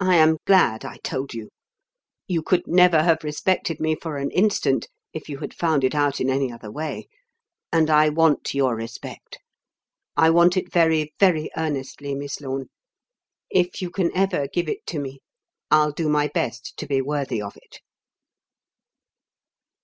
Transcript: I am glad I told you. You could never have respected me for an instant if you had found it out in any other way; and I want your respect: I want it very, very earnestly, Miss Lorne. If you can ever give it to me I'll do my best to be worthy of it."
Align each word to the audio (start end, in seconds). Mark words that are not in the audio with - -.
I 0.00 0.16
am 0.16 0.38
glad 0.46 0.86
I 0.86 0.96
told 1.04 1.34
you. 1.34 1.50
You 2.28 2.40
could 2.42 2.66
never 2.66 3.02
have 3.02 3.22
respected 3.22 3.78
me 3.78 3.94
for 3.94 4.16
an 4.16 4.30
instant 4.30 4.88
if 5.12 5.28
you 5.28 5.36
had 5.40 5.52
found 5.52 5.84
it 5.84 5.94
out 5.94 6.18
in 6.18 6.30
any 6.30 6.50
other 6.50 6.70
way; 6.70 7.08
and 7.70 7.90
I 7.90 8.08
want 8.08 8.54
your 8.54 8.74
respect: 8.74 9.38
I 10.16 10.30
want 10.30 10.56
it 10.56 10.72
very, 10.72 11.12
very 11.20 11.50
earnestly, 11.58 12.14
Miss 12.14 12.40
Lorne. 12.40 12.70
If 13.50 13.82
you 13.82 13.90
can 13.90 14.16
ever 14.16 14.48
give 14.48 14.66
it 14.66 14.86
to 14.86 14.98
me 14.98 15.20
I'll 15.70 15.92
do 15.92 16.08
my 16.08 16.28
best 16.28 16.72
to 16.78 16.86
be 16.86 17.02
worthy 17.02 17.42
of 17.42 17.54
it." 17.58 17.82